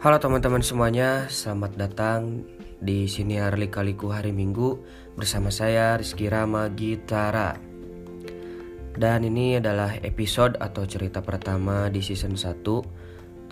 [0.00, 2.48] Halo teman-teman semuanya, selamat datang
[2.80, 4.80] di sini hari Kaliku hari Minggu
[5.12, 7.60] bersama saya Rizky Rama Gitara.
[8.96, 12.64] Dan ini adalah episode atau cerita pertama di season 1.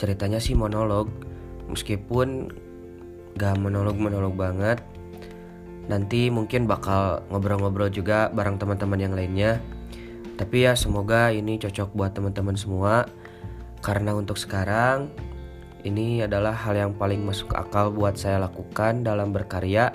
[0.01, 1.13] Ceritanya sih monolog,
[1.69, 2.49] meskipun
[3.37, 4.81] gak monolog-monolog banget.
[5.93, 9.61] Nanti mungkin bakal ngobrol-ngobrol juga bareng teman-teman yang lainnya.
[10.41, 13.05] Tapi ya semoga ini cocok buat teman-teman semua.
[13.85, 15.28] Karena untuk sekarang
[15.87, 19.95] ini adalah hal yang paling masuk akal buat saya lakukan dalam berkarya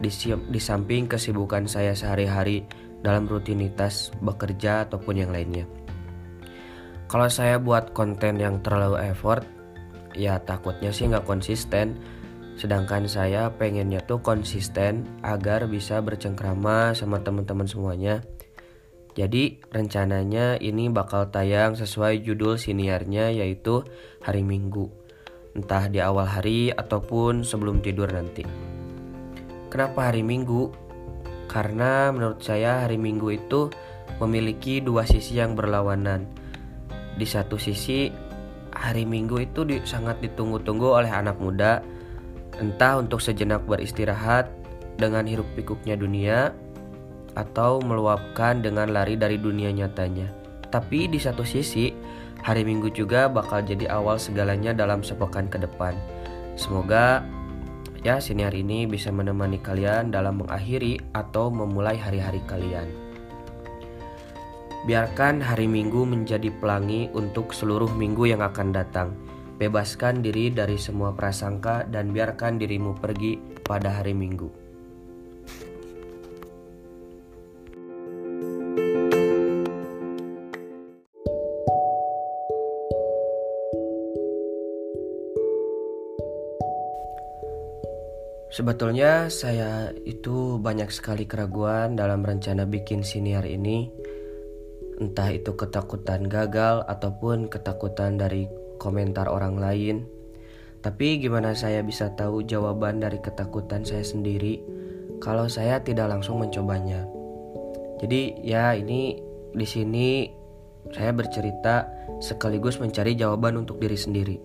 [0.00, 0.08] di,
[0.56, 2.64] samping kesibukan saya sehari-hari
[3.04, 5.68] dalam rutinitas bekerja ataupun yang lainnya.
[7.10, 9.44] Kalau saya buat konten yang terlalu effort,
[10.16, 12.00] ya takutnya sih nggak konsisten.
[12.56, 18.20] Sedangkan saya pengennya tuh konsisten agar bisa bercengkrama sama teman-teman semuanya.
[19.16, 23.82] Jadi rencananya ini bakal tayang sesuai judul siniarnya yaitu
[24.22, 24.99] hari Minggu
[25.54, 28.46] entah di awal hari ataupun sebelum tidur nanti.
[29.70, 30.70] Kenapa hari Minggu?
[31.50, 33.70] Karena menurut saya hari Minggu itu
[34.22, 36.26] memiliki dua sisi yang berlawanan.
[37.18, 38.10] Di satu sisi,
[38.70, 41.82] hari Minggu itu di, sangat ditunggu-tunggu oleh anak muda,
[42.58, 44.46] entah untuk sejenak beristirahat
[44.98, 46.54] dengan hiruk pikuknya dunia,
[47.38, 50.30] atau meluapkan dengan lari dari dunia nyatanya.
[50.70, 51.90] Tapi di satu sisi,
[52.40, 55.92] Hari Minggu juga bakal jadi awal segalanya dalam sepekan ke depan.
[56.56, 57.20] Semoga
[58.00, 62.88] ya sini hari ini bisa menemani kalian dalam mengakhiri atau memulai hari-hari kalian.
[64.88, 69.12] Biarkan hari Minggu menjadi pelangi untuk seluruh minggu yang akan datang.
[69.60, 74.69] Bebaskan diri dari semua prasangka dan biarkan dirimu pergi pada hari Minggu.
[88.50, 93.86] Sebetulnya saya itu banyak sekali keraguan dalam rencana bikin siniar ini.
[94.98, 98.50] Entah itu ketakutan gagal ataupun ketakutan dari
[98.82, 99.96] komentar orang lain.
[100.82, 104.58] Tapi gimana saya bisa tahu jawaban dari ketakutan saya sendiri
[105.22, 107.06] kalau saya tidak langsung mencobanya.
[108.02, 109.14] Jadi ya ini
[109.54, 110.26] di sini
[110.90, 111.86] saya bercerita
[112.18, 114.36] sekaligus mencari jawaban untuk diri sendiri.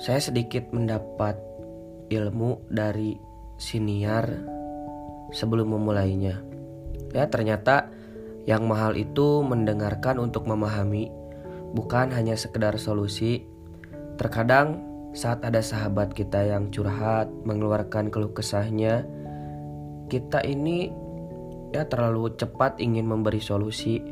[0.00, 1.53] Saya sedikit mendapat
[2.14, 3.18] ilmu dari
[3.58, 4.26] siniar
[5.34, 6.42] sebelum memulainya.
[7.14, 7.90] Ya, ternyata
[8.44, 11.08] yang mahal itu mendengarkan untuk memahami,
[11.72, 13.46] bukan hanya sekedar solusi.
[14.20, 14.82] Terkadang
[15.14, 19.06] saat ada sahabat kita yang curhat, mengeluarkan keluh kesahnya,
[20.10, 20.90] kita ini
[21.74, 24.02] ya terlalu cepat ingin memberi solusi,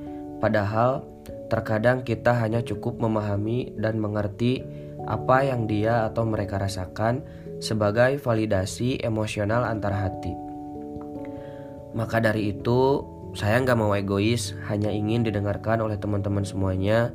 [0.42, 1.06] padahal
[1.52, 4.64] terkadang kita hanya cukup memahami dan mengerti
[5.04, 7.20] apa yang dia atau mereka rasakan
[7.62, 10.34] sebagai validasi emosional antar hati.
[11.94, 13.06] Maka dari itu,
[13.38, 17.14] saya nggak mau egois, hanya ingin didengarkan oleh teman-teman semuanya.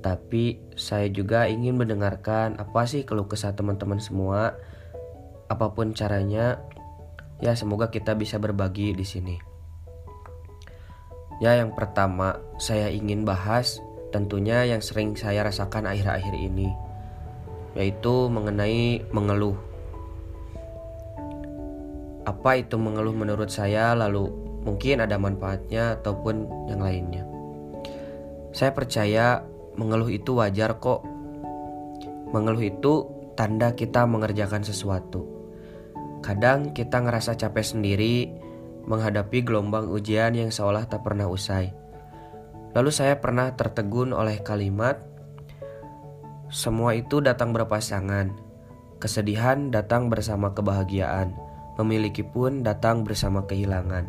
[0.00, 4.56] Tapi saya juga ingin mendengarkan apa sih keluh kesah teman-teman semua.
[5.52, 6.64] Apa pun caranya,
[7.44, 9.36] ya semoga kita bisa berbagi di sini.
[11.44, 16.87] Ya yang pertama, saya ingin bahas tentunya yang sering saya rasakan akhir-akhir ini
[17.76, 19.56] yaitu mengenai mengeluh.
[22.28, 24.28] Apa itu mengeluh menurut saya lalu
[24.64, 27.24] mungkin ada manfaatnya ataupun yang lainnya.
[28.52, 29.44] Saya percaya
[29.80, 31.04] mengeluh itu wajar kok.
[32.28, 35.24] Mengeluh itu tanda kita mengerjakan sesuatu.
[36.20, 38.28] Kadang kita ngerasa capek sendiri
[38.84, 41.72] menghadapi gelombang ujian yang seolah tak pernah usai.
[42.76, 45.07] Lalu saya pernah tertegun oleh kalimat
[46.48, 48.32] semua itu datang berpasangan.
[49.04, 51.36] Kesedihan datang bersama kebahagiaan,
[51.76, 54.08] memiliki pun datang bersama kehilangan.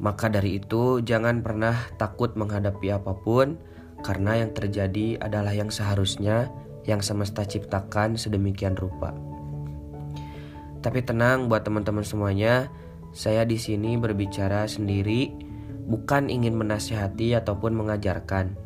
[0.00, 3.60] Maka dari itu, jangan pernah takut menghadapi apa pun,
[4.00, 6.48] karena yang terjadi adalah yang seharusnya
[6.88, 9.12] yang semesta ciptakan sedemikian rupa.
[10.80, 12.72] Tapi tenang buat teman-teman semuanya,
[13.12, 15.28] saya di sini berbicara sendiri,
[15.84, 18.63] bukan ingin menasihati ataupun mengajarkan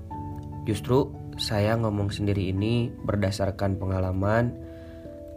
[0.68, 1.08] Justru
[1.40, 4.52] saya ngomong sendiri ini berdasarkan pengalaman,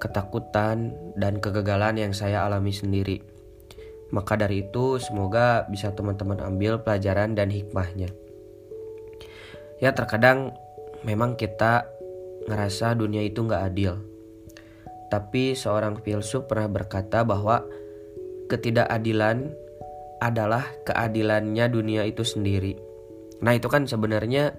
[0.04, 3.24] ketakutan, dan kegagalan yang saya alami sendiri.
[4.12, 8.12] Maka dari itu, semoga bisa teman-teman ambil pelajaran dan hikmahnya.
[9.80, 10.51] Ya, terkadang
[11.07, 11.88] memang kita
[12.51, 14.04] ngerasa dunia itu nggak adil.
[15.07, 17.63] Tapi seorang filsuf pernah berkata bahwa
[18.51, 19.48] ketidakadilan
[20.19, 22.75] adalah keadilannya dunia itu sendiri.
[23.42, 24.54] Nah, itu kan sebenarnya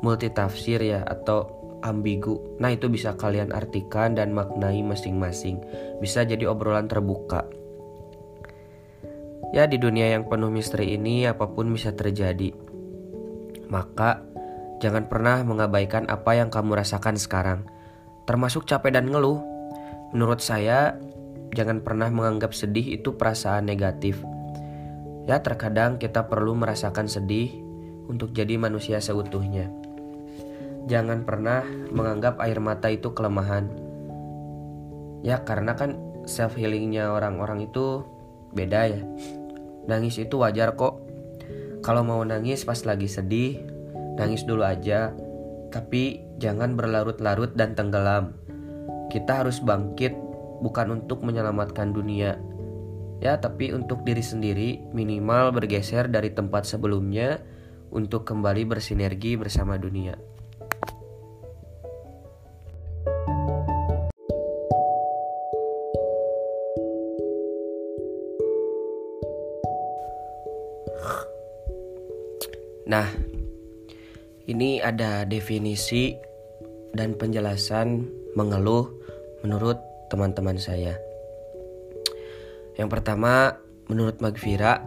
[0.00, 2.40] multitafsir ya atau ambigu.
[2.58, 5.60] Nah, itu bisa kalian artikan dan maknai masing-masing.
[6.00, 7.44] Bisa jadi obrolan terbuka.
[9.52, 12.50] Ya, di dunia yang penuh misteri ini apa pun bisa terjadi.
[13.68, 14.24] Maka
[14.82, 17.68] jangan pernah mengabaikan apa yang kamu rasakan sekarang,
[18.26, 19.38] termasuk capek dan ngeluh.
[20.10, 20.98] Menurut saya,
[21.54, 24.18] jangan pernah menganggap sedih itu perasaan negatif.
[25.30, 27.54] Ya, terkadang kita perlu merasakan sedih
[28.10, 29.83] untuk jadi manusia seutuhnya.
[30.84, 33.72] Jangan pernah menganggap air mata itu kelemahan.
[35.24, 35.96] Ya, karena kan
[36.28, 38.04] self healingnya orang-orang itu
[38.52, 39.00] beda ya.
[39.88, 41.00] Nangis itu wajar kok.
[41.80, 43.64] Kalau mau nangis pas lagi sedih,
[44.20, 45.16] nangis dulu aja.
[45.72, 48.36] Tapi jangan berlarut-larut dan tenggelam.
[49.08, 50.12] Kita harus bangkit
[50.60, 52.36] bukan untuk menyelamatkan dunia.
[53.24, 57.40] Ya, tapi untuk diri sendiri minimal bergeser dari tempat sebelumnya
[57.88, 60.33] untuk kembali bersinergi bersama dunia.
[72.94, 73.10] Nah,
[74.46, 76.14] ini ada definisi
[76.94, 78.06] dan penjelasan
[78.38, 78.86] mengeluh
[79.42, 79.82] menurut
[80.14, 80.94] teman-teman saya.
[82.78, 83.58] Yang pertama,
[83.90, 84.78] menurut Magvira,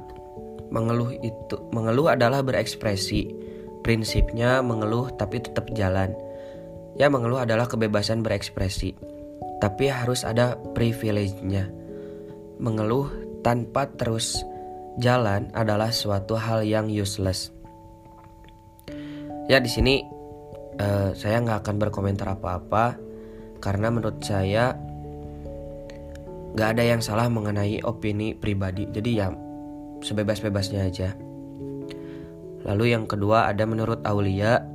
[0.71, 3.27] mengeluh itu mengeluh adalah berekspresi.
[3.83, 6.15] Prinsipnya mengeluh tapi tetap jalan.
[6.95, 8.95] Ya, mengeluh adalah kebebasan berekspresi.
[9.59, 11.67] Tapi harus ada privilege-nya.
[12.55, 13.11] Mengeluh
[13.43, 14.39] tanpa terus
[14.95, 17.56] jalan adalah suatu hal yang useless
[19.47, 20.03] ya di sini
[20.79, 22.99] uh, saya nggak akan berkomentar apa-apa
[23.63, 24.75] karena menurut saya
[26.53, 28.89] nggak ada yang salah mengenai opini pribadi.
[28.89, 29.29] Jadi ya
[30.01, 31.13] sebebas-bebasnya aja.
[32.65, 34.65] Lalu yang kedua ada menurut Aulia.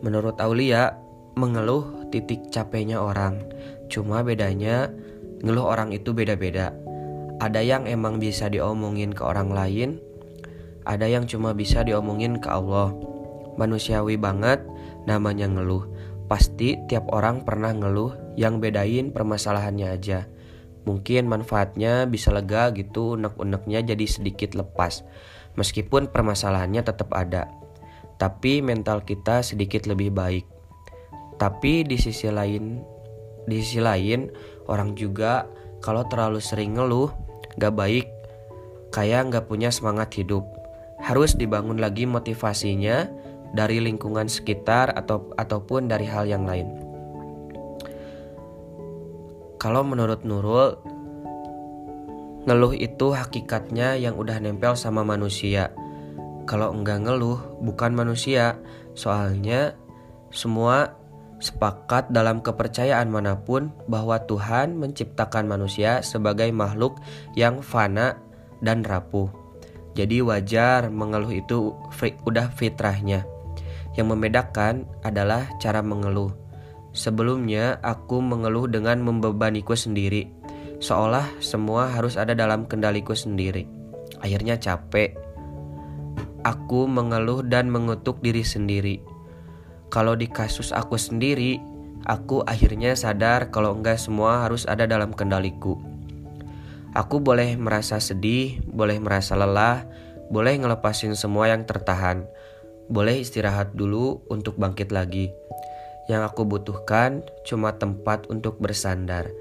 [0.00, 0.96] Menurut Aulia
[1.36, 3.42] mengeluh titik capeknya orang.
[3.90, 4.88] Cuma bedanya
[5.42, 6.72] ngeluh orang itu beda-beda.
[7.40, 9.98] Ada yang emang bisa diomongin ke orang lain
[10.88, 12.94] ada yang cuma bisa diomongin ke Allah.
[13.60, 14.64] Manusiawi banget
[15.04, 15.84] namanya ngeluh.
[16.30, 20.30] Pasti tiap orang pernah ngeluh yang bedain permasalahannya aja.
[20.86, 25.04] Mungkin manfaatnya bisa lega gitu, unek-uneknya jadi sedikit lepas.
[25.58, 27.50] Meskipun permasalahannya tetap ada.
[28.16, 30.46] Tapi mental kita sedikit lebih baik.
[31.36, 32.80] Tapi di sisi lain,
[33.44, 34.28] di sisi lain
[34.68, 35.48] orang juga
[35.80, 37.08] kalau terlalu sering ngeluh
[37.56, 38.06] gak baik
[38.92, 40.59] kayak gak punya semangat hidup
[41.10, 43.10] harus dibangun lagi motivasinya
[43.50, 46.70] dari lingkungan sekitar atau ataupun dari hal yang lain.
[49.58, 50.78] Kalau menurut Nurul,
[52.46, 55.74] ngeluh itu hakikatnya yang udah nempel sama manusia.
[56.46, 58.56] Kalau enggak ngeluh, bukan manusia.
[58.94, 59.74] Soalnya
[60.30, 60.94] semua
[61.42, 67.02] sepakat dalam kepercayaan mana pun bahwa Tuhan menciptakan manusia sebagai makhluk
[67.34, 68.16] yang fana
[68.62, 69.39] dan rapuh.
[69.98, 71.74] Jadi wajar mengeluh itu
[72.26, 73.26] udah fitrahnya.
[73.98, 76.30] Yang membedakan adalah cara mengeluh.
[76.94, 80.30] Sebelumnya aku mengeluh dengan membebaniku sendiri.
[80.78, 83.66] Seolah semua harus ada dalam kendaliku sendiri.
[84.22, 85.14] Akhirnya capek.
[86.46, 89.02] Aku mengeluh dan mengutuk diri sendiri.
[89.90, 91.58] Kalau di kasus aku sendiri,
[92.06, 95.89] aku akhirnya sadar kalau enggak semua harus ada dalam kendaliku.
[97.00, 99.88] Aku boleh merasa sedih, boleh merasa lelah,
[100.28, 102.28] boleh ngelepasin semua yang tertahan,
[102.92, 105.32] boleh istirahat dulu untuk bangkit lagi.
[106.12, 109.32] Yang aku butuhkan cuma tempat untuk bersandar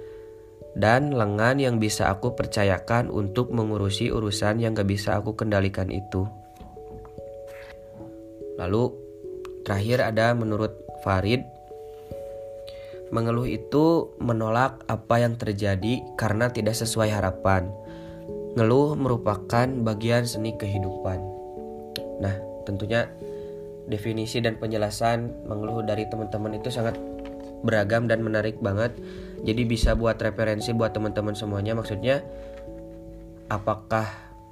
[0.80, 6.32] dan lengan yang bisa aku percayakan untuk mengurusi urusan yang gak bisa aku kendalikan itu.
[8.56, 8.96] Lalu
[9.68, 11.44] terakhir ada menurut Farid
[13.10, 17.70] Mengeluh itu menolak apa yang terjadi karena tidak sesuai harapan.
[18.54, 21.18] Ngeluh merupakan bagian seni kehidupan.
[22.22, 22.36] Nah,
[22.70, 23.10] tentunya
[23.90, 26.94] definisi dan penjelasan mengeluh dari teman-teman itu sangat
[27.66, 28.94] beragam dan menarik banget.
[29.42, 31.74] Jadi bisa buat referensi buat teman-teman semuanya.
[31.74, 32.22] Maksudnya
[33.50, 34.06] apakah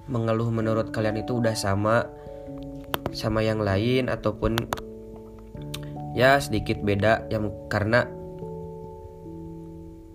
[0.10, 2.08] mengeluh menurut kalian itu udah sama
[3.14, 4.56] sama yang lain ataupun
[6.18, 8.08] ya sedikit beda yang karena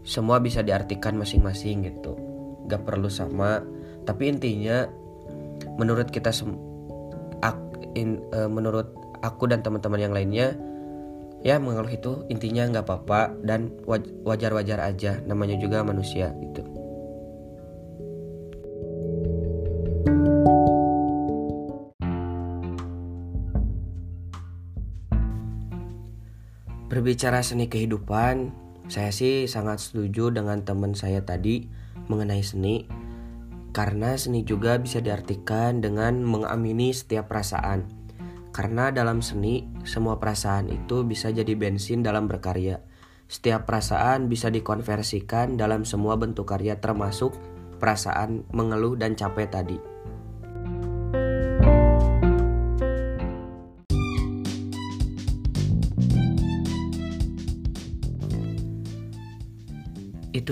[0.02, 2.18] semua bisa diartikan masing-masing gitu.
[2.66, 3.62] Gak perlu sama.
[4.02, 4.87] Tapi intinya
[5.78, 6.54] menurut kita sem
[7.42, 7.59] ak
[7.94, 8.90] in, uh, menurut
[9.23, 10.59] aku dan teman-teman yang lainnya
[11.42, 13.75] ya mengeluh itu intinya nggak apa-apa dan
[14.26, 15.18] wajar-wajar aja.
[15.26, 16.62] Namanya juga manusia gitu.
[26.92, 28.52] Berbicara seni kehidupan,
[28.92, 31.64] saya sih sangat setuju dengan teman saya tadi
[32.12, 32.84] mengenai seni
[33.72, 37.88] karena seni juga bisa diartikan dengan mengamini setiap perasaan.
[38.52, 42.84] Karena dalam seni, semua perasaan itu bisa jadi bensin dalam berkarya.
[43.32, 47.32] Setiap perasaan bisa dikonversikan dalam semua bentuk karya termasuk
[47.80, 49.91] perasaan mengeluh dan capek tadi.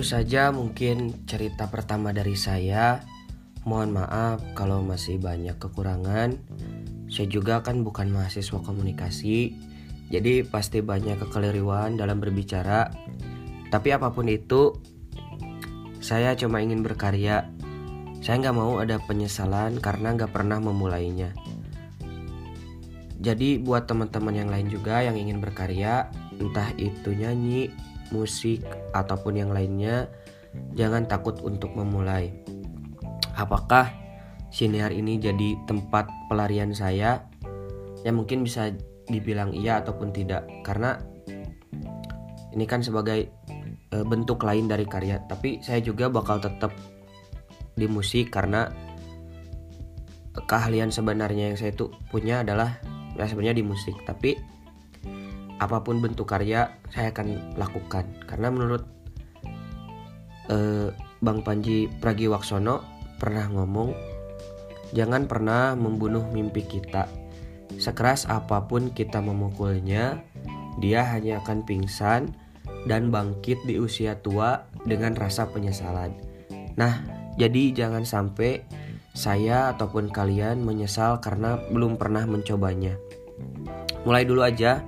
[0.01, 3.05] Itu saja mungkin cerita pertama dari saya.
[3.69, 6.41] Mohon maaf kalau masih banyak kekurangan.
[7.13, 9.61] Saya juga kan bukan mahasiswa komunikasi,
[10.09, 12.89] jadi pasti banyak kekeliruan dalam berbicara.
[13.69, 14.81] Tapi apa pun itu,
[16.01, 17.53] saya cuma ingin berkarya.
[18.25, 21.37] Saya nggak mau ada penyesalan karena nggak pernah memulainya.
[23.21, 26.09] Jadi buat teman-teman yang lain juga yang ingin berkarya,
[26.41, 27.69] entah itu nyanyi,
[28.11, 28.63] musik,
[28.95, 30.11] ataupun yang lainnya,
[30.75, 32.31] jangan takut untuk memulai.
[33.39, 33.91] Apakah
[34.51, 37.27] siniar ini jadi tempat pelarian saya?
[38.03, 38.75] Ya mungkin bisa
[39.11, 40.99] dibilang iya ataupun tidak, karena
[42.51, 43.31] ini kan sebagai
[43.91, 45.23] e, bentuk lain dari karya.
[45.27, 46.75] Tapi saya juga bakal tetap
[47.79, 48.71] di musik karena
[50.35, 52.79] keahlian sebenarnya yang saya tuh punya adalah
[53.15, 53.95] ya sebenarnya di musik.
[54.03, 54.35] Tapi
[55.61, 58.09] apa pun bentuk karya saya akan lakukan.
[58.25, 58.83] Karena menurut
[60.49, 60.89] uh,
[61.21, 62.81] Bang Panji Pragiwaksono
[63.21, 63.93] pernah ngomong
[64.97, 67.07] jangan pernah membunuh mimpi kita.
[67.77, 70.25] Sekeras apa pun kita memukulnya
[70.81, 72.33] dia hanya akan pingsan
[72.89, 76.17] dan bangkit di usia tua dengan rasa penyesalan.
[76.81, 77.05] Nah
[77.37, 78.65] jadi jangan sampai
[79.13, 82.97] saya ataupun kalian menyesal karena belum pernah mencobanya.
[84.09, 84.81] Mulai dulu aja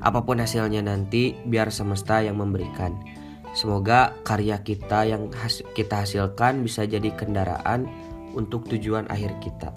[0.00, 2.96] Apa pun hasilnya nanti, biar semesta yang memberikan.
[3.54, 7.86] Semoga karya kita yang has kita hasilkan bisa jadi kendaraan
[8.34, 9.70] untuk tujuan akhir kita.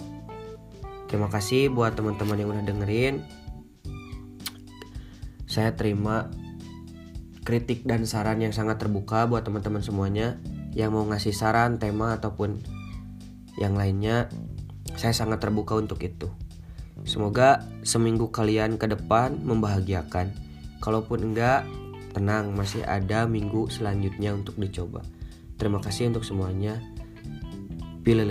[1.06, 3.22] Terima kasih buat teman-teman yang udah dengerin.
[5.48, 6.28] Saya terima
[7.46, 10.36] kritik dan saran yang sangat terbuka buat teman-teman semuanya
[10.76, 12.60] yang mau ngasih saran, tema ataupun
[13.56, 14.28] yang lainnya.
[14.98, 16.28] Saya sangat terbuka untuk itu.
[17.04, 20.32] Semoga seminggu kalian ke depan membahagiakan.
[20.78, 21.66] Kalaupun enggak,
[22.14, 25.02] tenang, masih ada minggu selanjutnya untuk dicoba.
[25.58, 26.78] Terima kasih untuk semuanya.
[28.06, 28.24] Pilih